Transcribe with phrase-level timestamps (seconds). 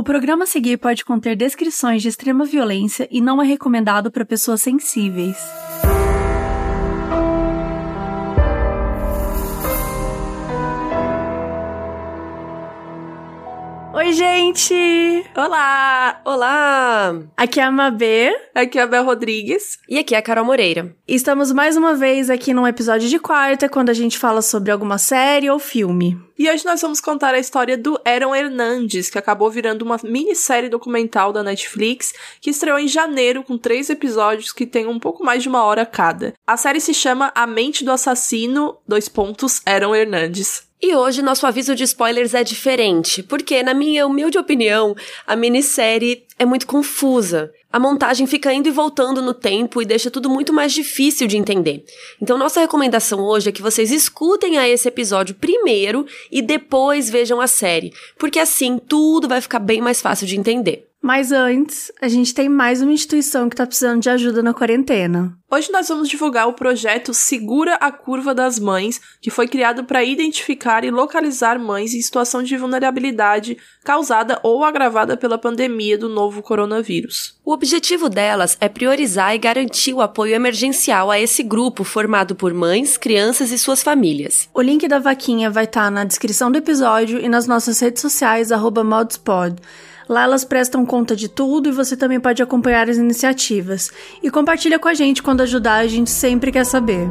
[0.00, 4.24] O programa a seguir pode conter descrições de extrema violência e não é recomendado para
[4.24, 5.36] pessoas sensíveis.
[14.10, 15.24] Oi, gente!
[15.36, 16.20] Olá!
[16.24, 17.14] Olá!
[17.36, 18.36] Aqui é a Mabê.
[18.52, 19.78] Aqui é a Bel Rodrigues.
[19.88, 20.96] E aqui é a Carol Moreira.
[21.06, 24.98] Estamos mais uma vez aqui num episódio de quarta, quando a gente fala sobre alguma
[24.98, 26.20] série ou filme.
[26.36, 30.68] E hoje nós vamos contar a história do Aaron Hernandes, que acabou virando uma minissérie
[30.68, 35.40] documental da Netflix, que estreou em janeiro com três episódios que tem um pouco mais
[35.40, 36.34] de uma hora cada.
[36.44, 40.68] A série se chama A Mente do Assassino, dois pontos, Aaron Hernandes.
[40.82, 46.24] E hoje nosso aviso de spoilers é diferente, porque, na minha humilde opinião, a minissérie
[46.38, 47.52] é muito confusa.
[47.70, 51.36] A montagem fica indo e voltando no tempo e deixa tudo muito mais difícil de
[51.36, 51.84] entender.
[52.20, 57.40] Então, nossa recomendação hoje é que vocês escutem a esse episódio primeiro e depois vejam
[57.42, 60.89] a série, porque assim tudo vai ficar bem mais fácil de entender.
[61.02, 65.34] Mas antes, a gente tem mais uma instituição que tá precisando de ajuda na quarentena.
[65.50, 70.04] Hoje nós vamos divulgar o projeto Segura a Curva das Mães, que foi criado para
[70.04, 76.42] identificar e localizar mães em situação de vulnerabilidade causada ou agravada pela pandemia do novo
[76.42, 77.34] coronavírus.
[77.42, 82.52] O objetivo delas é priorizar e garantir o apoio emergencial a esse grupo formado por
[82.52, 84.50] mães, crianças e suas famílias.
[84.52, 88.02] O link da vaquinha vai estar tá na descrição do episódio e nas nossas redes
[88.02, 88.50] sociais,
[88.84, 89.56] modspod.
[90.10, 93.92] Lá elas prestam conta de tudo e você também pode acompanhar as iniciativas.
[94.20, 97.08] E compartilha com a gente quando ajudar, a gente sempre quer saber.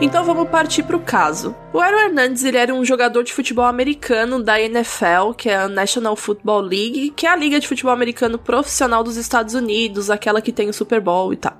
[0.00, 1.54] Então vamos partir para o caso.
[1.76, 5.68] O Aaron Hernandes ele era um jogador de futebol americano da NFL, que é a
[5.68, 10.40] National Football League, que é a liga de futebol americano profissional dos Estados Unidos, aquela
[10.40, 11.54] que tem o Super Bowl e tal.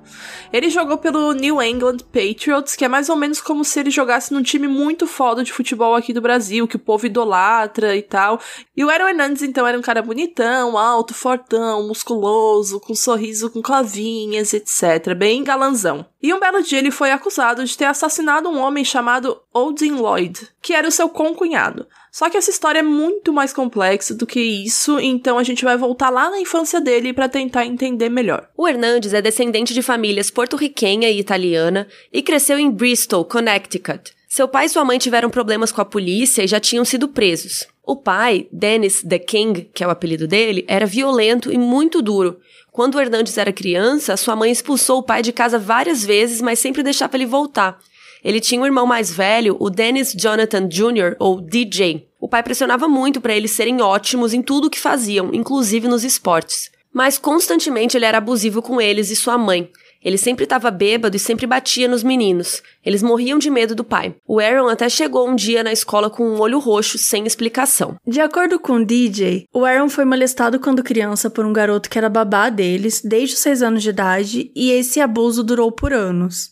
[0.51, 4.33] Ele jogou pelo New England Patriots, que é mais ou menos como se ele jogasse
[4.33, 8.41] num time muito foda de futebol aqui do Brasil, que o povo idolatra e tal.
[8.75, 13.61] E o Aaron Hernandes então era um cara bonitão, alto, fortão, musculoso, com sorriso com
[13.61, 16.07] clavinhas, etc, bem galanzão.
[16.19, 20.47] E um belo dia ele foi acusado de ter assassinado um homem chamado Odin Lloyd,
[20.61, 21.87] que era o seu concunhado.
[22.11, 25.77] Só que essa história é muito mais complexa do que isso, então a gente vai
[25.77, 28.49] voltar lá na infância dele para tentar entender melhor.
[28.55, 34.13] O Hernandes é descendente de famílias porto-riquenha e italiana e cresceu em Bristol, Connecticut.
[34.27, 37.65] Seu pai e sua mãe tiveram problemas com a polícia e já tinham sido presos.
[37.83, 42.39] O pai, Dennis the King, que é o apelido dele, era violento e muito duro.
[42.71, 46.59] Quando o Hernandes era criança, sua mãe expulsou o pai de casa várias vezes, mas
[46.59, 47.79] sempre deixava ele voltar.
[48.23, 52.07] Ele tinha um irmão mais velho, o Dennis Jonathan Jr., ou DJ.
[52.19, 56.03] O pai pressionava muito para eles serem ótimos em tudo o que faziam, inclusive nos
[56.03, 56.71] esportes.
[56.93, 59.69] Mas constantemente ele era abusivo com eles e sua mãe.
[60.03, 62.61] Ele sempre estava bêbado e sempre batia nos meninos.
[62.85, 64.15] Eles morriam de medo do pai.
[64.27, 67.97] O Aaron até chegou um dia na escola com um olho roxo, sem explicação.
[68.05, 71.97] De acordo com o DJ, o Aaron foi molestado quando criança por um garoto que
[71.97, 76.51] era babá deles, desde os 6 anos de idade, e esse abuso durou por anos.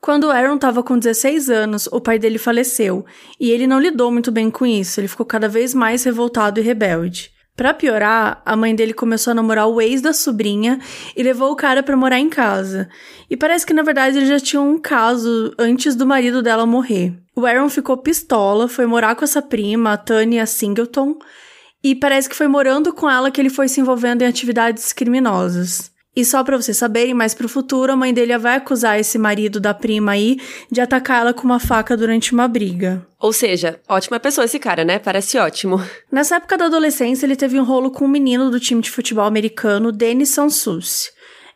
[0.00, 3.04] Quando Aaron estava com 16 anos, o pai dele faleceu,
[3.40, 6.62] e ele não lidou muito bem com isso, ele ficou cada vez mais revoltado e
[6.62, 7.34] rebelde.
[7.56, 10.78] Para piorar, a mãe dele começou a namorar o ex da sobrinha
[11.16, 12.86] e levou o cara para morar em casa.
[13.30, 17.14] E parece que na verdade ele já tinha um caso antes do marido dela morrer.
[17.34, 21.16] O Aaron ficou pistola, foi morar com essa prima, a Tanya Singleton,
[21.82, 25.90] e parece que foi morando com ela que ele foi se envolvendo em atividades criminosas.
[26.16, 29.60] E só para vocês saberem, mais pro futuro, a mãe dele vai acusar esse marido
[29.60, 30.40] da prima aí
[30.72, 33.06] de atacar ela com uma faca durante uma briga.
[33.20, 34.98] Ou seja, ótima pessoa esse cara, né?
[34.98, 35.78] Parece ótimo.
[36.10, 39.26] Nessa época da adolescência, ele teve um rolo com um menino do time de futebol
[39.26, 41.10] americano, Denis Sansus.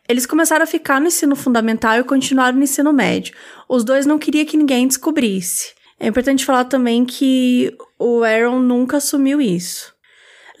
[0.07, 3.33] Eles começaram a ficar no ensino fundamental e continuaram no ensino médio.
[3.67, 5.73] Os dois não queriam que ninguém descobrisse.
[5.99, 9.91] É importante falar também que o Aaron nunca assumiu isso.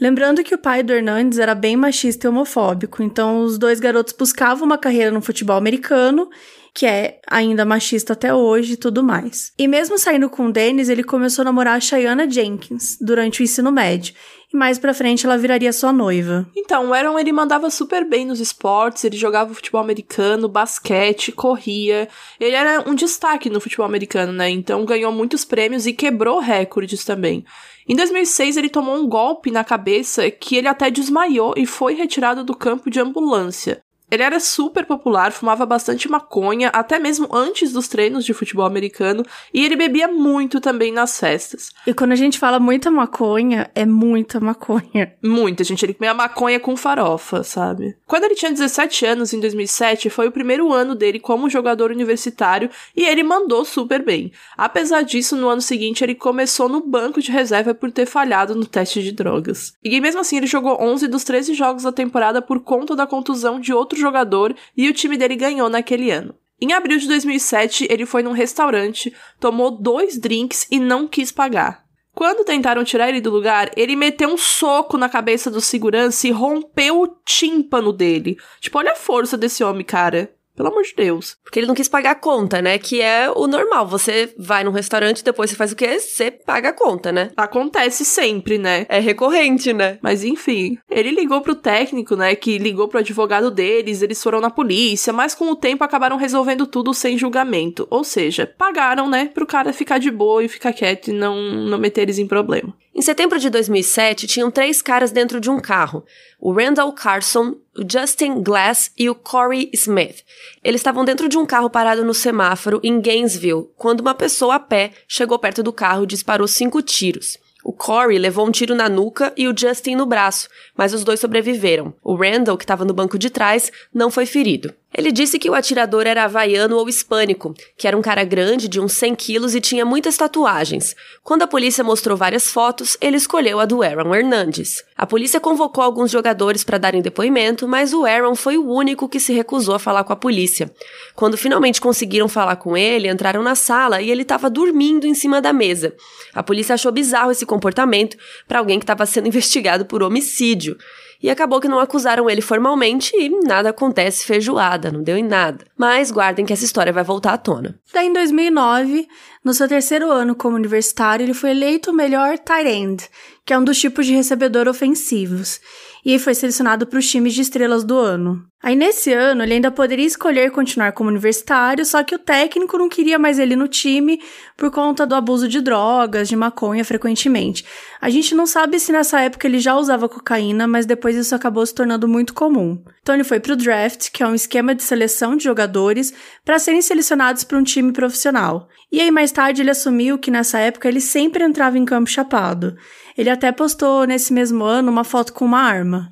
[0.01, 4.15] Lembrando que o pai do Hernandes era bem machista e homofóbico, então os dois garotos
[4.17, 6.27] buscavam uma carreira no futebol americano,
[6.73, 9.51] que é ainda machista até hoje e tudo mais.
[9.57, 13.43] E mesmo saindo com o Dennis, ele começou a namorar a Cheyenne Jenkins durante o
[13.43, 14.13] ensino médio,
[14.53, 16.45] e mais pra frente ela viraria sua noiva.
[16.55, 22.07] Então, o Aaron ele mandava super bem nos esportes, ele jogava futebol americano, basquete, corria.
[22.39, 24.49] Ele era um destaque no futebol americano, né?
[24.49, 27.45] Então ganhou muitos prêmios e quebrou recordes também.
[27.87, 32.43] Em 2006, ele tomou um golpe na cabeça que ele até desmaiou e foi retirado
[32.43, 33.81] do campo de ambulância.
[34.11, 39.23] Ele era super popular, fumava bastante maconha, até mesmo antes dos treinos de futebol americano,
[39.53, 41.71] e ele bebia muito também nas festas.
[41.87, 45.13] E quando a gente fala muita maconha, é muita maconha.
[45.23, 45.85] Muita, gente.
[45.85, 47.95] Ele comia maconha com farofa, sabe?
[48.05, 52.69] Quando ele tinha 17 anos, em 2007, foi o primeiro ano dele como jogador universitário
[52.95, 54.31] e ele mandou super bem.
[54.57, 58.65] Apesar disso, no ano seguinte, ele começou no banco de reserva por ter falhado no
[58.65, 59.73] teste de drogas.
[59.81, 63.59] E mesmo assim, ele jogou 11 dos 13 jogos da temporada por conta da contusão
[63.59, 66.35] de outro jogador e o time dele ganhou naquele ano.
[66.59, 71.85] Em abril de 2007, ele foi num restaurante, tomou dois drinks e não quis pagar.
[72.13, 76.31] Quando tentaram tirar ele do lugar, ele meteu um soco na cabeça do segurança e
[76.31, 78.37] rompeu o tímpano dele.
[78.59, 80.31] Tipo, olha a força desse homem, cara.
[80.55, 81.37] Pelo amor de Deus.
[81.43, 82.77] Porque ele não quis pagar a conta, né?
[82.77, 83.87] Que é o normal.
[83.87, 85.99] Você vai num restaurante, depois você faz o quê?
[85.99, 87.31] Você paga a conta, né?
[87.35, 88.85] Acontece sempre, né?
[88.89, 89.97] É recorrente, né?
[90.01, 92.35] Mas enfim, ele ligou pro técnico, né?
[92.35, 96.67] Que ligou pro advogado deles, eles foram na polícia, mas com o tempo acabaram resolvendo
[96.67, 97.87] tudo sem julgamento.
[97.89, 99.29] Ou seja, pagaram, né?
[99.33, 102.73] Pro cara ficar de boa e ficar quieto e não, não meter eles em problema.
[102.93, 106.05] Em setembro de 2007, tinham três caras dentro de um carro:
[106.39, 110.23] o Randall Carson, o Justin Glass e o Corey Smith.
[110.61, 114.59] Eles estavam dentro de um carro parado no semáforo em Gainesville, quando uma pessoa a
[114.59, 117.37] pé chegou perto do carro e disparou cinco tiros.
[117.63, 121.19] O Corey levou um tiro na nuca e o Justin no braço, mas os dois
[121.19, 121.93] sobreviveram.
[122.03, 124.73] O Randall, que estava no banco de trás, não foi ferido.
[124.93, 128.79] Ele disse que o atirador era havaiano ou hispânico, que era um cara grande, de
[128.79, 130.95] uns 100 quilos e tinha muitas tatuagens.
[131.23, 134.83] Quando a polícia mostrou várias fotos, ele escolheu a do Aaron Hernandes.
[134.97, 139.19] A polícia convocou alguns jogadores para darem depoimento, mas o Aaron foi o único que
[139.19, 140.69] se recusou a falar com a polícia.
[141.15, 145.41] Quando finalmente conseguiram falar com ele, entraram na sala e ele estava dormindo em cima
[145.41, 145.95] da mesa.
[146.33, 150.77] A polícia achou bizarro esse comportamento para alguém que estava sendo investigado por homicídio.
[151.21, 155.65] E acabou que não acusaram ele formalmente e nada acontece feijoada, não deu em nada.
[155.77, 157.79] Mas guardem que essa história vai voltar à tona.
[157.93, 159.07] Daí, em 2009,
[159.43, 163.09] no seu terceiro ano como universitário, ele foi eleito o melhor tight end,
[163.45, 165.59] que é um dos tipos de recebedor ofensivos
[166.05, 168.43] e foi selecionado para os times de estrelas do ano.
[168.63, 172.87] Aí nesse ano ele ainda poderia escolher continuar como universitário, só que o técnico não
[172.87, 174.21] queria mais ele no time
[174.55, 177.65] por conta do abuso de drogas, de maconha frequentemente.
[177.99, 181.65] A gente não sabe se nessa época ele já usava cocaína, mas depois isso acabou
[181.65, 182.79] se tornando muito comum.
[183.01, 186.13] Então ele foi para o draft, que é um esquema de seleção de jogadores
[186.45, 188.67] para serem selecionados para um time profissional.
[188.91, 192.75] E aí mais tarde ele assumiu que nessa época ele sempre entrava em campo chapado.
[193.17, 196.11] Ele até postou nesse mesmo ano uma foto com uma arma.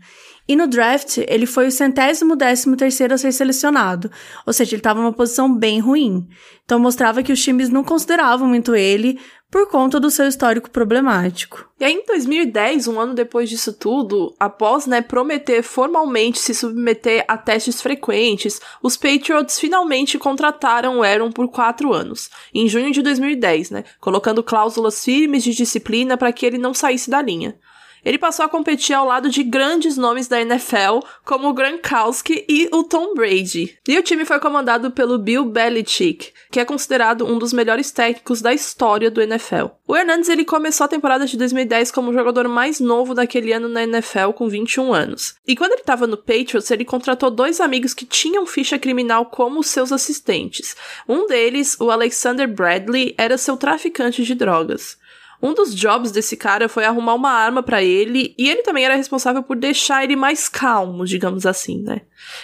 [0.50, 4.10] E no draft, ele foi o centésimo décimo terceiro a ser selecionado,
[4.48, 6.28] ou seja, ele estava numa posição bem ruim.
[6.66, 9.20] Então mostrava que os times não consideravam muito ele
[9.52, 11.70] por conta do seu histórico problemático.
[11.80, 17.26] E aí, em 2010, um ano depois disso tudo, após né, prometer formalmente se submeter
[17.28, 23.04] a testes frequentes, os Patriots finalmente contrataram o Aaron por quatro anos, em junho de
[23.04, 27.56] 2010, né, colocando cláusulas firmes de disciplina para que ele não saísse da linha.
[28.04, 32.70] Ele passou a competir ao lado de grandes nomes da NFL, como o Gronkowski e
[32.72, 33.78] o Tom Brady.
[33.88, 38.42] E o time foi comandado pelo Bill Belichick, que é considerado um dos melhores técnicos
[38.42, 39.68] da história do NFL.
[39.88, 43.68] O Hernandes ele começou a temporada de 2010 como o jogador mais novo daquele ano
[43.68, 45.36] na NFL, com 21 anos.
[45.48, 49.64] E quando ele estava no Patriots, ele contratou dois amigos que tinham ficha criminal como
[49.64, 50.76] seus assistentes.
[51.08, 54.98] Um deles, o Alexander Bradley, era seu traficante de drogas.
[55.42, 58.96] Um dos jobs desse cara foi arrumar uma arma para ele, e ele também era
[58.96, 62.02] responsável por deixar ele mais calmo, digamos assim, né?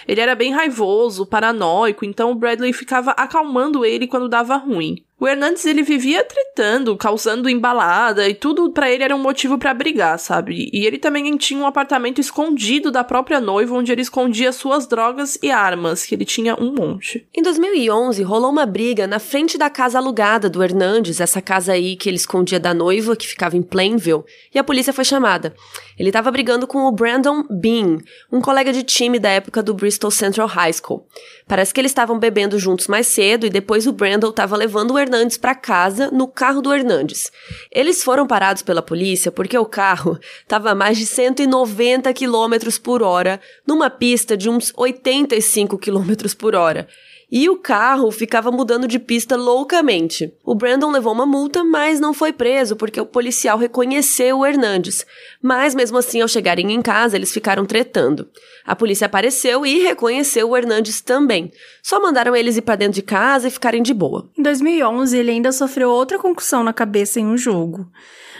[0.08, 5.05] Ele era bem raivoso, paranoico, então o Bradley ficava acalmando ele quando dava ruim.
[5.18, 9.72] O Hernandes ele vivia tretando, causando embalada e tudo para ele era um motivo para
[9.72, 10.68] brigar, sabe?
[10.70, 15.38] E ele também tinha um apartamento escondido da própria noiva onde ele escondia suas drogas
[15.42, 17.26] e armas, que ele tinha um monte.
[17.34, 21.96] Em 2011 rolou uma briga na frente da casa alugada do Hernandes, essa casa aí
[21.96, 24.24] que ele escondia da noiva, que ficava em Plainville,
[24.54, 25.54] e a polícia foi chamada.
[25.98, 28.00] Ele estava brigando com o Brandon Bean,
[28.30, 31.06] um colega de time da época do Bristol Central High School.
[31.48, 34.98] Parece que eles estavam bebendo juntos mais cedo e depois o Brandon estava levando o
[34.98, 35.05] Hernandes
[35.40, 37.30] para casa no carro do Hernandes.
[37.70, 43.02] Eles foram parados pela polícia porque o carro estava a mais de 190 km por
[43.02, 46.88] hora numa pista de uns 85 km por hora
[47.30, 50.32] e o carro ficava mudando de pista loucamente.
[50.44, 55.04] O Brandon levou uma multa, mas não foi preso porque o policial reconheceu o Hernandes.
[55.42, 58.28] Mas mesmo assim, ao chegarem em casa, eles ficaram tretando.
[58.64, 61.50] A polícia apareceu e reconheceu o Hernandes também.
[61.82, 64.30] Só mandaram eles ir para dentro de casa e ficarem de boa.
[64.38, 67.90] Em 2011, ele ainda sofreu outra concussão na cabeça em um jogo.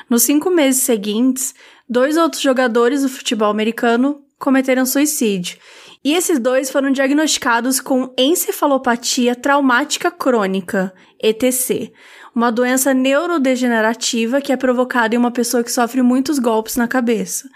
[0.09, 1.55] Nos cinco meses seguintes,
[1.89, 5.59] dois outros jogadores do futebol americano cometeram suicídio
[6.07, 11.93] E esses dois foram diagnosticados com encefalopatia traumática crônica, ETC,
[12.33, 17.49] uma doença neurodegenerativa que é provocada em uma pessoa que sofre muitos golpes na cabeça.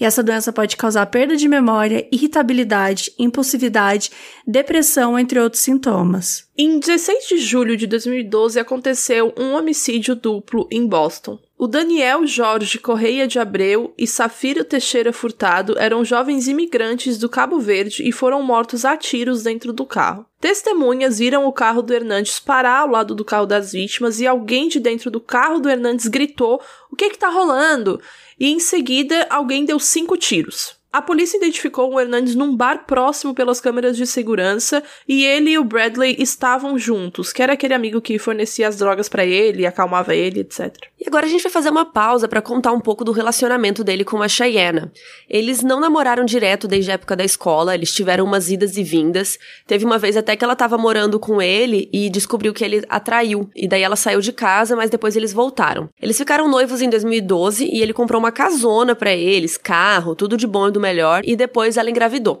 [0.00, 4.10] E essa doença pode causar perda de memória, irritabilidade, impulsividade,
[4.46, 6.48] depressão, entre outros sintomas.
[6.56, 11.38] Em 16 de julho de 2012 aconteceu um homicídio duplo em Boston.
[11.56, 17.60] O Daniel Jorge Correia de Abreu e Safira Teixeira Furtado eram jovens imigrantes do Cabo
[17.60, 20.26] Verde e foram mortos a tiros dentro do carro.
[20.40, 24.68] Testemunhas viram o carro do Hernandes parar ao lado do carro das vítimas e alguém
[24.68, 26.60] de dentro do carro do Hernandes gritou:
[26.90, 28.00] O que que tá rolando?
[28.38, 30.76] E em seguida alguém deu cinco tiros.
[30.94, 35.58] A polícia identificou o Hernandes num bar próximo pelas câmeras de segurança e ele e
[35.58, 40.14] o Bradley estavam juntos, que era aquele amigo que fornecia as drogas para ele, acalmava
[40.14, 40.72] ele, etc.
[41.00, 44.04] E agora a gente vai fazer uma pausa para contar um pouco do relacionamento dele
[44.04, 44.88] com a Cheyenne.
[45.28, 49.36] Eles não namoraram direto desde a época da escola, eles tiveram umas idas e vindas.
[49.66, 53.50] Teve uma vez até que ela tava morando com ele e descobriu que ele atraiu,
[53.56, 55.90] e daí ela saiu de casa, mas depois eles voltaram.
[56.00, 60.46] Eles ficaram noivos em 2012 e ele comprou uma casona para eles, carro, tudo de
[60.46, 62.40] bom e do melhor, e depois ela engravidou.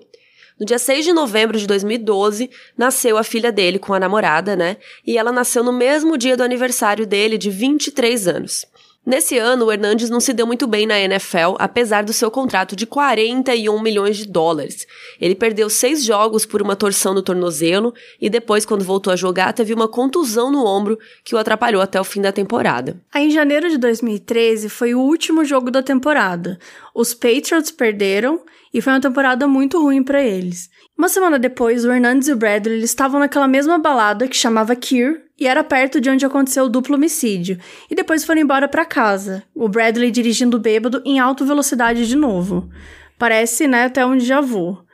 [0.60, 4.76] No dia 6 de novembro de 2012, nasceu a filha dele com a namorada, né?
[5.04, 8.66] E ela nasceu no mesmo dia do aniversário dele, de 23 anos.
[9.06, 12.74] Nesse ano, o Hernandes não se deu muito bem na NFL, apesar do seu contrato
[12.74, 14.86] de 41 milhões de dólares.
[15.20, 19.52] Ele perdeu seis jogos por uma torção no tornozelo e depois, quando voltou a jogar,
[19.52, 22.98] teve uma contusão no ombro que o atrapalhou até o fim da temporada.
[23.12, 26.58] Aí, em janeiro de 2013, foi o último jogo da temporada.
[26.94, 28.40] Os Patriots perderam
[28.72, 30.70] e foi uma temporada muito ruim para eles.
[30.96, 35.24] Uma semana depois, o Hernandes e o Bradley estavam naquela mesma balada que chamava Kier
[35.38, 37.58] e era perto de onde aconteceu o duplo homicídio,
[37.90, 42.70] e depois foram embora para casa, o Bradley dirigindo bêbado em alta velocidade de novo.
[43.18, 44.84] Parece, né, até onde já vou.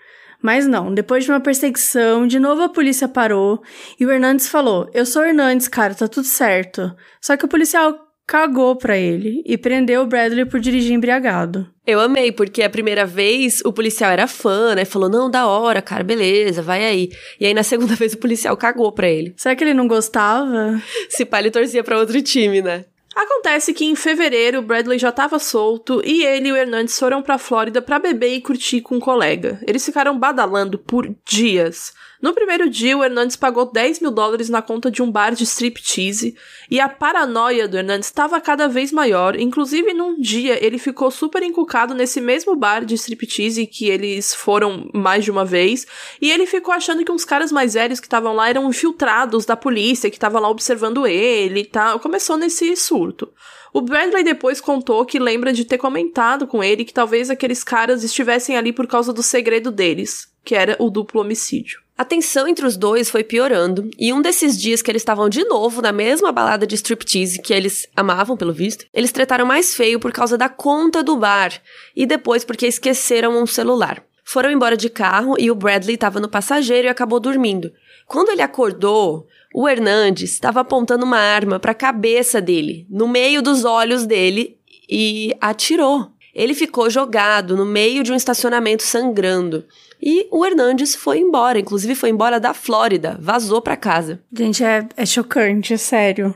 [0.43, 3.63] Mas não, depois de uma perseguição, de novo a polícia parou
[3.99, 6.97] e o Hernandes falou: Eu sou Hernandes, cara, tá tudo certo.
[7.21, 11.67] Só que o policial cagou pra ele e prendeu o Bradley por dirigir embriagado.
[11.85, 14.85] Eu amei, porque a primeira vez o policial era fã, né?
[14.85, 17.11] Falou, não, da hora, cara, beleza, vai aí.
[17.41, 19.35] E aí na segunda vez o policial cagou pra ele.
[19.37, 20.81] Será que ele não gostava?
[21.09, 22.85] Se pá, ele torcia pra outro time, né?
[23.17, 27.37] Acontece que em fevereiro Bradley já estava solto e ele e o Hernandes foram para
[27.37, 29.59] Flórida para beber e curtir com um colega.
[29.67, 31.93] Eles ficaram badalando por dias.
[32.21, 35.45] No primeiro dia, o Hernandes pagou 10 mil dólares na conta de um bar de
[35.45, 36.37] striptease
[36.71, 39.35] e a paranoia do Hernandes estava cada vez maior.
[39.41, 44.91] Inclusive, num dia, ele ficou super encucado nesse mesmo bar de striptease que eles foram
[44.93, 45.87] mais de uma vez
[46.21, 49.57] e ele ficou achando que uns caras mais velhos que estavam lá eram infiltrados da
[49.57, 51.99] polícia, que estavam lá observando ele e tal.
[52.01, 53.33] Começou nesse surto.
[53.73, 58.05] O Bradley depois contou que lembra de ter comentado com ele que talvez aqueles caras
[58.05, 61.81] estivessem ali por causa do segredo deles, que era o duplo homicídio.
[62.01, 65.45] A tensão entre os dois foi piorando, e um desses dias que eles estavam de
[65.45, 70.01] novo na mesma balada de striptease que eles amavam, pelo visto, eles tretaram mais feio
[70.01, 71.53] por causa da conta do bar,
[71.95, 74.03] e depois porque esqueceram um celular.
[74.25, 77.71] Foram embora de carro e o Bradley estava no passageiro e acabou dormindo.
[78.07, 83.43] Quando ele acordou, o Hernandes estava apontando uma arma para a cabeça dele, no meio
[83.43, 84.57] dos olhos dele,
[84.89, 86.11] e atirou.
[86.35, 89.67] Ele ficou jogado no meio de um estacionamento sangrando.
[90.03, 94.21] E o Hernandes foi embora, inclusive foi embora da Flórida, vazou para casa.
[94.33, 96.35] Gente, é, é chocante, é sério.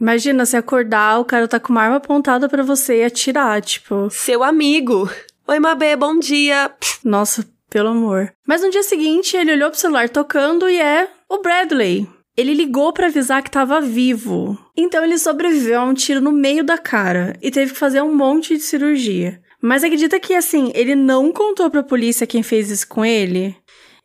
[0.00, 4.08] Imagina se acordar, o cara tá com uma arma apontada para você e atirar, tipo.
[4.10, 5.08] Seu amigo.
[5.46, 6.72] Oi, Mabê, bom dia.
[7.04, 8.32] Nossa, pelo amor.
[8.46, 12.08] Mas no dia seguinte, ele olhou pro celular tocando e é o Bradley.
[12.36, 14.58] Ele ligou para avisar que estava vivo.
[14.76, 18.14] Então ele sobreviveu a um tiro no meio da cara e teve que fazer um
[18.14, 19.40] monte de cirurgia.
[19.62, 23.56] Mas acredita que, assim, ele não contou pra polícia quem fez isso com ele?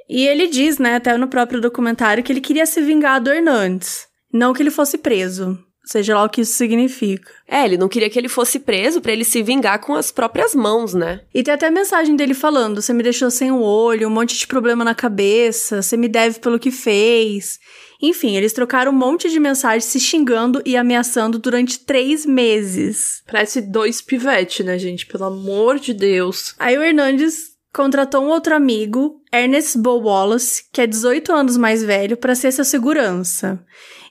[0.07, 4.07] E ele diz, né, até no próprio documentário, que ele queria se vingar do Hernandes.
[4.31, 5.57] Não que ele fosse preso.
[5.83, 7.31] Seja lá o que isso significa.
[7.47, 10.53] É, ele não queria que ele fosse preso para ele se vingar com as próprias
[10.53, 11.21] mãos, né?
[11.33, 14.45] E tem até mensagem dele falando: você me deixou sem o olho, um monte de
[14.45, 17.57] problema na cabeça, você me deve pelo que fez.
[18.01, 23.23] Enfim, eles trocaram um monte de mensagens se xingando e ameaçando durante três meses.
[23.25, 25.05] Parece dois pivete, né, gente?
[25.05, 26.55] Pelo amor de Deus.
[26.59, 31.83] Aí o Hernandes contratou um outro amigo, Ernest Bo Wallace, que é 18 anos mais
[31.83, 33.63] velho, para ser seu segurança.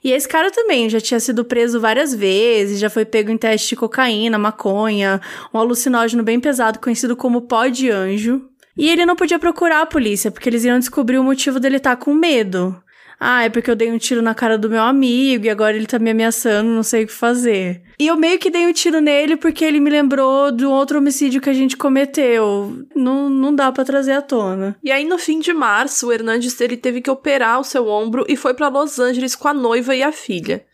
[0.04, 3.70] E esse cara também já tinha sido preso várias vezes, já foi pego em teste
[3.70, 5.20] de cocaína, maconha,
[5.52, 8.48] um alucinógeno bem pesado conhecido como pó de anjo.
[8.76, 11.96] E ele não podia procurar a polícia, porque eles iam descobrir o motivo dele estar
[11.96, 12.80] tá com medo.
[13.18, 15.86] Ah, é porque eu dei um tiro na cara do meu amigo e agora ele
[15.86, 17.82] tá me ameaçando, não sei o que fazer.
[17.98, 20.98] E eu meio que dei um tiro nele porque ele me lembrou de um outro
[20.98, 22.84] homicídio que a gente cometeu.
[22.94, 24.76] Não, não dá para trazer à tona.
[24.84, 28.26] E aí, no fim de março, o Hernandes ele teve que operar o seu ombro
[28.28, 30.64] e foi para Los Angeles com a noiva e a filha.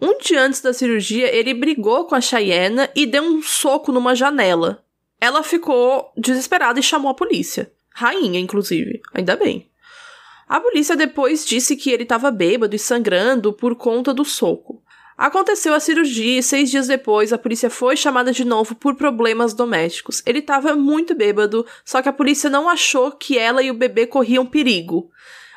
[0.00, 4.16] Um dia antes da cirurgia, ele brigou com a Cheyenne e deu um soco numa
[4.16, 4.84] janela.
[5.20, 7.70] Ela ficou desesperada e chamou a polícia.
[7.94, 9.00] Rainha, inclusive.
[9.14, 9.70] Ainda bem.
[10.48, 14.82] A polícia depois disse que ele estava bêbado e sangrando por conta do soco.
[15.16, 19.54] Aconteceu a cirurgia e seis dias depois a polícia foi chamada de novo por problemas
[19.54, 20.22] domésticos.
[20.26, 24.06] Ele estava muito bêbado, só que a polícia não achou que ela e o bebê
[24.06, 25.10] corriam perigo.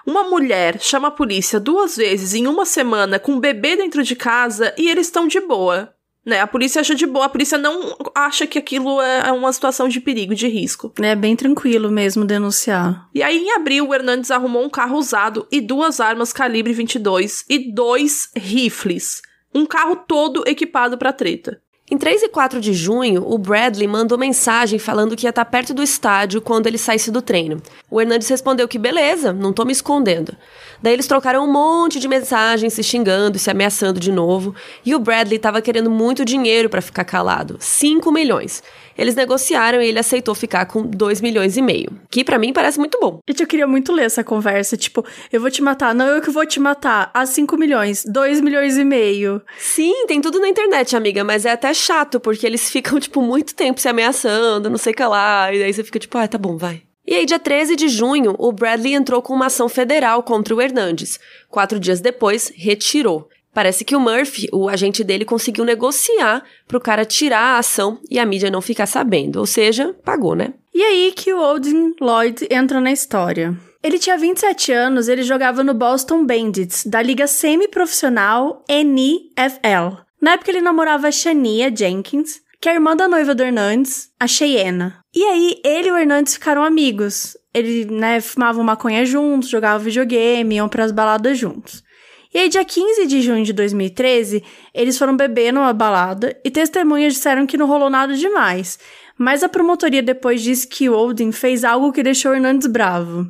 [0.06, 4.16] Uma mulher chama a polícia duas vezes em uma semana com um bebê dentro de
[4.16, 5.94] casa e eles estão de boa.
[6.28, 6.42] Né?
[6.42, 10.02] A polícia acha de boa, a polícia não acha que aquilo é uma situação de
[10.02, 10.92] perigo, de risco.
[11.02, 13.08] É bem tranquilo mesmo denunciar.
[13.16, 17.46] E aí, em abril, o Hernandes arrumou um carro usado e duas armas calibre 22
[17.50, 19.22] e dois rifles.
[19.56, 21.62] Um carro todo equipado para treta.
[21.90, 25.74] Em 3 e 4 de junho, o Bradley mandou mensagem falando que ia estar perto
[25.74, 27.62] do estádio quando ele saísse do treino.
[27.90, 30.36] O Hernandes respondeu que beleza, não tô me escondendo.
[30.82, 34.54] Daí eles trocaram um monte de mensagens se xingando se ameaçando de novo,
[34.86, 38.62] e o Bradley estava querendo muito dinheiro para ficar calado, 5 milhões.
[38.98, 42.80] Eles negociaram e ele aceitou ficar com 2 milhões e meio, que para mim parece
[42.80, 43.20] muito bom.
[43.28, 46.32] Gente, eu queria muito ler essa conversa, tipo, eu vou te matar, não eu que
[46.32, 49.42] vou te matar, a 5 milhões, 2 milhões e meio.
[49.58, 53.54] Sim, tem tudo na internet, amiga, mas é até chato, porque eles ficam, tipo, muito
[53.54, 56.38] tempo se ameaçando, não sei o que lá, e daí você fica tipo, ah, tá
[56.38, 56.82] bom, vai.
[57.10, 60.62] E aí, dia 13 de junho, o Bradley entrou com uma ação federal contra o
[60.62, 61.18] Hernandes.
[61.50, 63.30] Quatro dias depois, retirou.
[63.58, 68.20] Parece que o Murphy, o agente dele, conseguiu negociar pro cara tirar a ação e
[68.20, 69.40] a mídia não ficar sabendo.
[69.40, 70.54] Ou seja, pagou, né?
[70.76, 73.58] E aí que o Odin Lloyd entra na história.
[73.82, 80.04] Ele tinha 27 anos, ele jogava no Boston Bandits, da liga semi-profissional NFL.
[80.22, 84.12] Na época ele namorava a Shania Jenkins, que é a irmã da noiva do Hernandes,
[84.20, 84.94] a Cheyenne.
[85.16, 87.36] E aí, ele e o Hernandes ficaram amigos.
[87.52, 91.87] Ele, né, fumavam maconha juntos, jogavam videogame, iam pras baladas juntos.
[92.34, 94.44] E aí, dia 15 de junho de 2013,
[94.74, 98.78] eles foram beber numa balada e testemunhas disseram que não rolou nada demais.
[99.18, 103.28] Mas a promotoria depois disse que o Odin fez algo que deixou Hernandes bravo.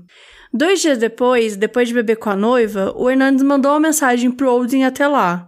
[0.53, 4.51] Dois dias depois, depois de beber com a noiva, o Hernandes mandou uma mensagem pro
[4.51, 5.47] Odin até lá.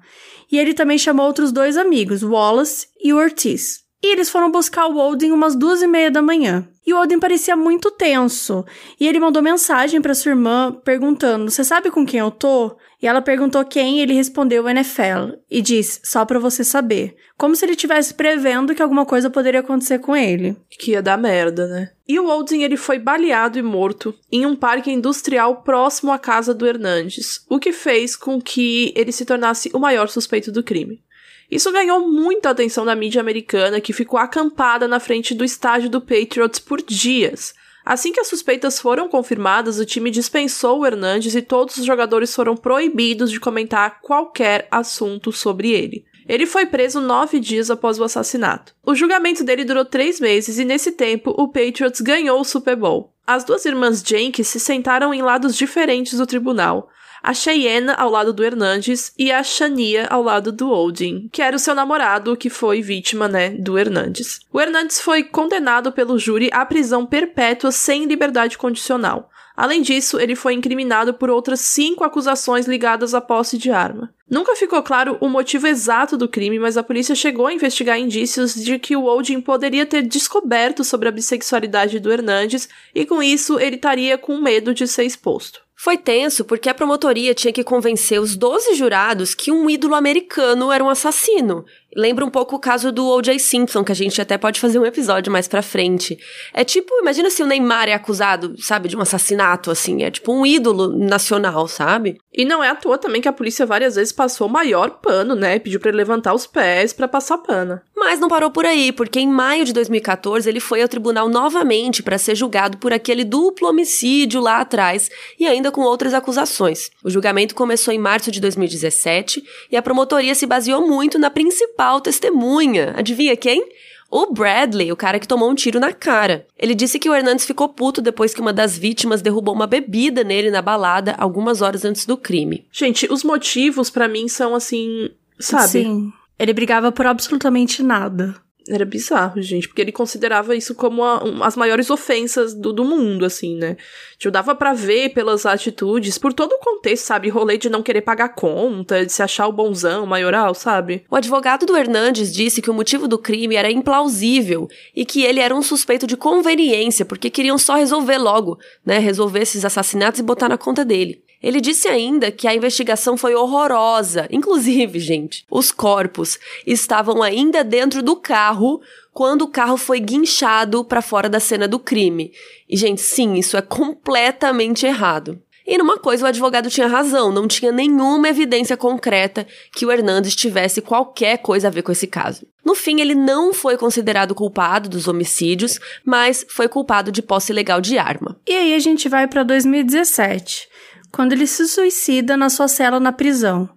[0.52, 3.89] E ele também chamou outros dois amigos, Wallace e Ortiz.
[4.02, 6.68] E eles foram buscar o Odin umas duas e meia da manhã.
[6.88, 8.66] E o Odin parecia muito tenso.
[9.00, 12.78] E ele mandou mensagem para sua irmã perguntando: Você sabe com quem eu tô?
[13.02, 17.16] E ela perguntou quem, e ele respondeu NFL e disse: Só para você saber.
[17.38, 20.58] Como se ele estivesse prevendo que alguma coisa poderia acontecer com ele.
[20.70, 21.92] Que ia dar merda, né?
[22.08, 26.54] E o Odin ele foi baleado e morto em um parque industrial próximo à casa
[26.54, 31.02] do Hernandes, o que fez com que ele se tornasse o maior suspeito do crime.
[31.50, 36.00] Isso ganhou muita atenção da mídia americana, que ficou acampada na frente do estádio do
[36.00, 37.56] Patriots por dias.
[37.84, 42.36] Assim que as suspeitas foram confirmadas, o time dispensou o Hernandes e todos os jogadores
[42.36, 46.06] foram proibidos de comentar qualquer assunto sobre ele.
[46.28, 48.76] Ele foi preso nove dias após o assassinato.
[48.86, 53.12] O julgamento dele durou três meses e, nesse tempo, o Patriots ganhou o Super Bowl.
[53.26, 56.90] As duas irmãs Jenkins se sentaram em lados diferentes do tribunal
[57.22, 61.56] a Cheyenne ao lado do Hernandes e a Shania ao lado do Odin, que era
[61.56, 64.40] o seu namorado que foi vítima, né, do Hernandes.
[64.52, 69.30] O Hernandes foi condenado pelo júri à prisão perpétua sem liberdade condicional.
[69.60, 74.10] Além disso, ele foi incriminado por outras cinco acusações ligadas à posse de arma.
[74.30, 78.56] Nunca ficou claro o motivo exato do crime, mas a polícia chegou a investigar indícios
[78.56, 83.60] de que o Odin poderia ter descoberto sobre a bissexualidade do Hernandes e com isso
[83.60, 85.62] ele estaria com medo de ser exposto.
[85.82, 90.74] Foi tenso porque a promotoria tinha que convencer os 12 jurados que um ídolo americano
[90.74, 91.64] era um assassino.
[91.96, 93.40] Lembra um pouco o caso do O.J.
[93.40, 96.18] Simpson, que a gente até pode fazer um episódio mais pra frente.
[96.54, 100.04] É tipo, imagina se o Neymar é acusado, sabe, de um assassinato, assim.
[100.04, 102.20] É tipo um ídolo nacional, sabe?
[102.32, 105.34] E não é à toa também que a polícia várias vezes passou o maior pano,
[105.34, 105.58] né?
[105.58, 107.82] Pediu para ele levantar os pés para passar pano.
[107.96, 112.04] Mas não parou por aí, porque em maio de 2014 ele foi ao tribunal novamente
[112.04, 116.92] para ser julgado por aquele duplo homicídio lá atrás e ainda com outras acusações.
[117.04, 121.79] O julgamento começou em março de 2017 e a promotoria se baseou muito na principal
[121.80, 122.94] principal testemunha.
[122.98, 123.66] Adivinha quem?
[124.12, 126.46] O Bradley, o cara que tomou um tiro na cara.
[126.58, 130.24] Ele disse que o Hernandes ficou puto depois que uma das vítimas derrubou uma bebida
[130.24, 132.66] nele na balada algumas horas antes do crime.
[132.72, 135.68] Gente, os motivos para mim são assim, sabe?
[135.68, 136.14] Sim.
[136.38, 138.36] Ele brigava por absolutamente nada.
[138.68, 142.84] Era bizarro, gente, porque ele considerava isso como a, um, as maiores ofensas do, do
[142.84, 143.78] mundo, assim, né?
[144.18, 147.30] Tipo, dava para ver pelas atitudes, por todo o contexto, sabe?
[147.30, 151.04] Rolê de não querer pagar conta, de se achar o bonzão, maioral, sabe?
[151.10, 155.40] O advogado do Hernandes disse que o motivo do crime era implausível e que ele
[155.40, 159.00] era um suspeito de conveniência, porque queriam só resolver logo, né?
[159.00, 161.24] Resolver esses assassinatos e botar na conta dele.
[161.42, 164.28] Ele disse ainda que a investigação foi horrorosa.
[164.30, 168.82] Inclusive, gente, os corpos estavam ainda dentro do carro
[169.14, 172.34] quando o carro foi guinchado para fora da cena do crime.
[172.70, 175.42] E, gente, sim, isso é completamente errado.
[175.66, 180.36] E numa coisa o advogado tinha razão, não tinha nenhuma evidência concreta que o Hernandes
[180.36, 182.48] tivesse qualquer coisa a ver com esse caso.
[182.66, 187.80] No fim, ele não foi considerado culpado dos homicídios, mas foi culpado de posse ilegal
[187.80, 188.40] de arma.
[188.48, 190.69] E aí a gente vai para 2017
[191.12, 193.70] quando ele se suicida na sua cela na prisão.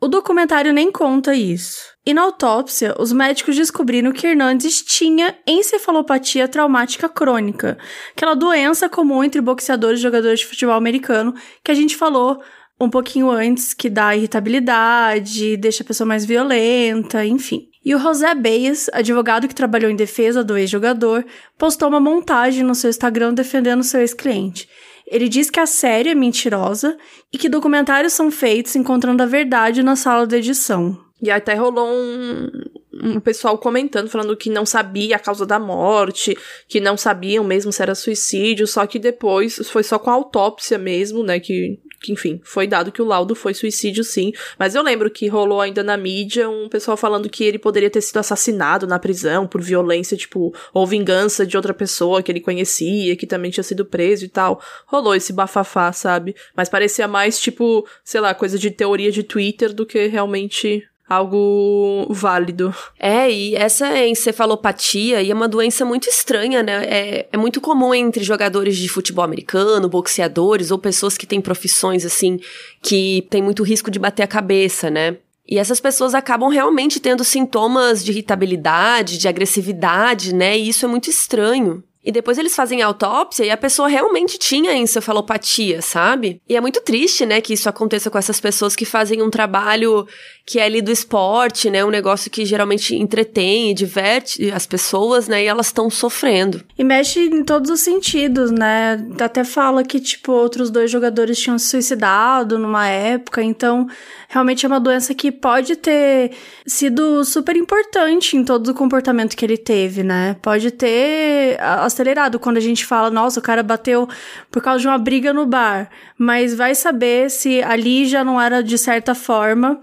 [0.00, 1.80] O documentário nem conta isso.
[2.04, 7.78] E na autópsia, os médicos descobriram que Hernandes tinha encefalopatia traumática crônica,
[8.14, 12.42] aquela doença comum entre boxeadores e jogadores de futebol americano que a gente falou
[12.78, 17.68] um pouquinho antes, que dá irritabilidade, deixa a pessoa mais violenta, enfim.
[17.84, 21.24] E o José Beyes, advogado que trabalhou em defesa do ex-jogador,
[21.56, 24.68] postou uma montagem no seu Instagram defendendo seu ex-cliente.
[25.06, 26.96] Ele diz que a série é mentirosa
[27.32, 30.98] e que documentários são feitos encontrando a verdade na sala de edição.
[31.22, 32.50] E até rolou um,
[32.92, 36.36] um pessoal comentando, falando que não sabia a causa da morte,
[36.68, 40.78] que não sabiam mesmo se era suicídio, só que depois foi só com a autópsia
[40.78, 44.32] mesmo, né, que que, enfim, foi dado que o laudo foi suicídio, sim.
[44.58, 48.02] Mas eu lembro que rolou ainda na mídia um pessoal falando que ele poderia ter
[48.02, 53.16] sido assassinado na prisão por violência, tipo, ou vingança de outra pessoa que ele conhecia,
[53.16, 54.60] que também tinha sido preso e tal.
[54.86, 56.36] Rolou esse bafafá, sabe?
[56.54, 62.06] Mas parecia mais, tipo, sei lá, coisa de teoria de Twitter do que realmente algo
[62.10, 62.74] válido.
[62.98, 66.84] É, e essa encefalopatia é uma doença muito estranha, né?
[66.84, 72.04] É, é muito comum entre jogadores de futebol americano, boxeadores ou pessoas que têm profissões
[72.04, 72.40] assim
[72.82, 75.16] que tem muito risco de bater a cabeça, né?
[75.46, 80.56] E essas pessoas acabam realmente tendo sintomas de irritabilidade, de agressividade, né?
[80.56, 81.84] E isso é muito estranho.
[82.04, 86.40] E depois eles fazem a autópsia e a pessoa realmente tinha encefalopatia, sabe?
[86.48, 90.06] E é muito triste, né, que isso aconteça com essas pessoas que fazem um trabalho
[90.46, 91.84] que é ali do esporte, né?
[91.84, 95.42] Um negócio que geralmente entretém e diverte as pessoas, né?
[95.42, 96.62] E elas estão sofrendo.
[96.78, 99.02] E mexe em todos os sentidos, né?
[99.18, 103.86] Até fala que, tipo, outros dois jogadores tinham se suicidado numa época, então
[104.28, 106.32] realmente é uma doença que pode ter
[106.66, 110.36] sido super importante em todo o comportamento que ele teve, né?
[110.42, 111.58] Pode ter
[111.94, 114.08] acelerado quando a gente fala, nossa, o cara bateu
[114.50, 118.62] por causa de uma briga no bar, mas vai saber se ali já não era
[118.62, 119.80] de certa forma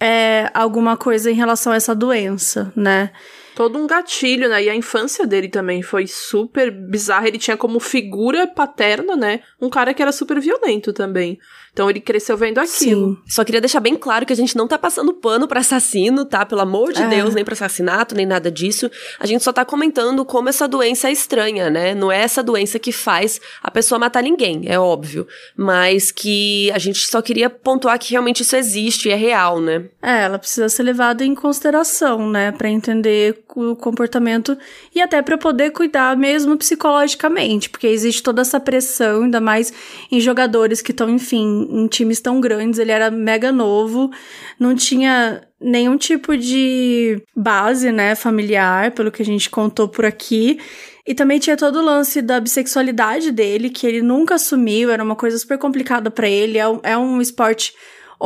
[0.00, 3.10] é, alguma coisa em relação a essa doença, né?
[3.54, 4.64] Todo um gatilho, né?
[4.64, 7.28] E a infância dele também foi super bizarra.
[7.28, 9.40] Ele tinha como figura paterna, né?
[9.60, 11.38] Um cara que era super violento também.
[11.74, 13.16] Então ele cresceu vendo aquilo.
[13.16, 13.22] Sim.
[13.26, 16.46] Só queria deixar bem claro que a gente não tá passando pano para assassino, tá?
[16.46, 17.08] Pelo amor de é.
[17.08, 18.88] Deus, nem para assassinato, nem nada disso.
[19.18, 21.92] A gente só tá comentando como essa doença é estranha, né?
[21.92, 25.26] Não é essa doença que faz a pessoa matar ninguém, é óbvio.
[25.56, 29.86] Mas que a gente só queria pontuar que realmente isso existe e é real, né?
[30.00, 32.52] É, ela precisa ser levada em consideração, né?
[32.52, 34.56] Para entender o comportamento
[34.94, 39.72] e até para poder cuidar mesmo psicologicamente, porque existe toda essa pressão, ainda mais
[40.10, 44.10] em jogadores que estão, enfim, em times tão grandes, ele era mega novo,
[44.58, 50.58] não tinha nenhum tipo de base, né, familiar, pelo que a gente contou por aqui.
[51.06, 55.16] E também tinha todo o lance da bissexualidade dele, que ele nunca assumiu, era uma
[55.16, 56.58] coisa super complicada para ele.
[56.58, 57.74] É um, é um esporte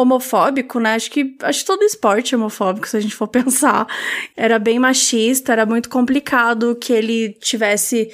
[0.01, 0.95] homofóbico, né?
[0.95, 3.87] Acho que acho que todo esporte é homofóbico, se a gente for pensar.
[4.37, 8.11] Era bem machista, era muito complicado que ele tivesse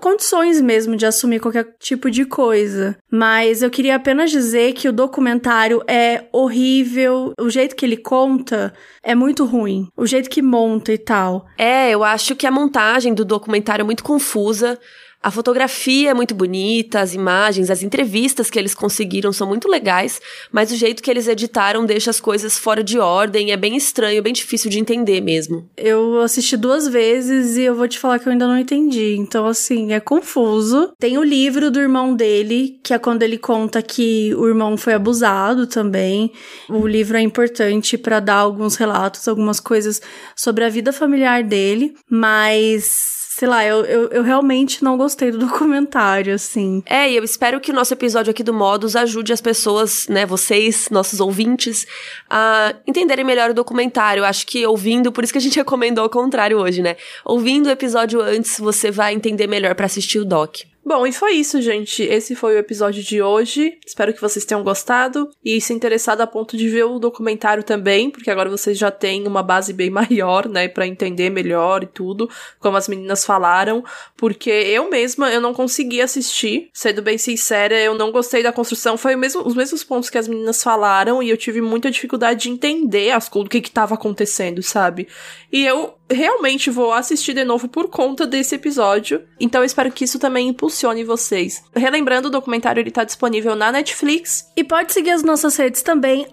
[0.00, 2.96] condições mesmo de assumir qualquer tipo de coisa.
[3.10, 8.72] Mas eu queria apenas dizer que o documentário é horrível, o jeito que ele conta
[9.02, 11.46] é muito ruim, o jeito que monta e tal.
[11.58, 14.78] É, eu acho que a montagem do documentário é muito confusa.
[15.24, 20.20] A fotografia é muito bonita, as imagens, as entrevistas que eles conseguiram são muito legais,
[20.52, 24.22] mas o jeito que eles editaram deixa as coisas fora de ordem, é bem estranho,
[24.22, 25.66] bem difícil de entender mesmo.
[25.78, 29.46] Eu assisti duas vezes e eu vou te falar que eu ainda não entendi, então
[29.46, 30.92] assim, é confuso.
[30.98, 34.92] Tem o livro do irmão dele, que é quando ele conta que o irmão foi
[34.92, 36.32] abusado também.
[36.68, 40.02] O livro é importante para dar alguns relatos, algumas coisas
[40.36, 45.38] sobre a vida familiar dele, mas sei lá, eu, eu, eu realmente não gostei do
[45.44, 46.84] documentário, assim.
[46.86, 50.24] É, e eu espero que o nosso episódio aqui do Modus ajude as pessoas, né,
[50.24, 51.84] vocês, nossos ouvintes,
[52.30, 54.24] a entenderem melhor o documentário.
[54.24, 56.96] Acho que ouvindo, por isso que a gente recomendou ao contrário hoje, né?
[57.24, 60.60] Ouvindo o episódio antes, você vai entender melhor para assistir o doc.
[60.86, 62.02] Bom, e foi isso, gente.
[62.02, 63.78] Esse foi o episódio de hoje.
[63.86, 68.10] Espero que vocês tenham gostado e se interessado a ponto de ver o documentário também,
[68.10, 72.28] porque agora vocês já têm uma base bem maior, né, para entender melhor e tudo,
[72.60, 73.82] como as meninas falaram,
[74.14, 78.98] porque eu mesma eu não consegui assistir, sendo bem sincera, eu não gostei da construção,
[78.98, 82.50] foi mesmo, os mesmos pontos que as meninas falaram e eu tive muita dificuldade de
[82.50, 85.08] entender as o que que tava acontecendo, sabe?
[85.50, 89.22] E eu realmente vou assistir de novo por conta desse episódio.
[89.40, 91.62] Então eu espero que isso também impulsione vocês.
[91.74, 94.50] Relembrando, o documentário ele tá disponível na Netflix.
[94.56, 96.26] E pode seguir as nossas redes também,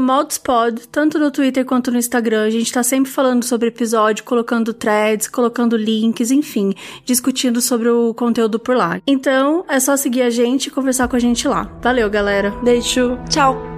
[0.00, 2.44] modspod, tanto no Twitter quanto no Instagram.
[2.44, 8.14] A gente tá sempre falando sobre episódio, colocando threads, colocando links, enfim, discutindo sobre o
[8.14, 9.00] conteúdo por lá.
[9.06, 11.70] Então, é só seguir a gente e conversar com a gente lá.
[11.82, 12.50] Valeu, galera.
[12.62, 13.18] Beijo.
[13.28, 13.77] Tchau.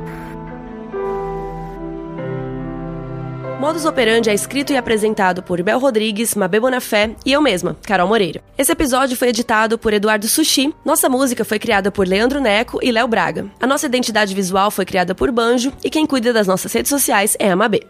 [3.61, 8.09] Modus Operandi é escrito e apresentado por Bel Rodrigues, Mabê Bonafé e eu mesma, Carol
[8.09, 8.43] Moreira.
[8.57, 10.75] Esse episódio foi editado por Eduardo Sushi.
[10.83, 13.51] Nossa música foi criada por Leandro Neco e Léo Braga.
[13.61, 17.37] A nossa identidade visual foi criada por Banjo e quem cuida das nossas redes sociais
[17.39, 17.83] é a Mabê.